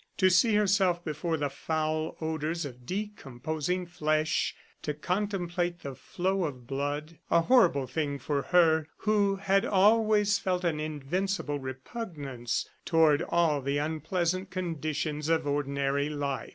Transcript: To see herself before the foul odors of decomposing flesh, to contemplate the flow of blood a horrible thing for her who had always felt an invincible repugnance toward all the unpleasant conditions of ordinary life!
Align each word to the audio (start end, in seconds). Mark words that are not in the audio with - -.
To 0.17 0.31
see 0.31 0.55
herself 0.55 1.05
before 1.05 1.37
the 1.37 1.51
foul 1.51 2.17
odors 2.19 2.65
of 2.65 2.87
decomposing 2.87 3.85
flesh, 3.85 4.55
to 4.81 4.95
contemplate 4.95 5.81
the 5.81 5.93
flow 5.93 6.45
of 6.45 6.65
blood 6.65 7.19
a 7.29 7.41
horrible 7.41 7.85
thing 7.85 8.17
for 8.17 8.41
her 8.41 8.87
who 8.97 9.35
had 9.35 9.63
always 9.63 10.39
felt 10.39 10.63
an 10.63 10.79
invincible 10.79 11.59
repugnance 11.59 12.67
toward 12.83 13.21
all 13.29 13.61
the 13.61 13.77
unpleasant 13.77 14.49
conditions 14.49 15.29
of 15.29 15.45
ordinary 15.45 16.09
life! 16.09 16.49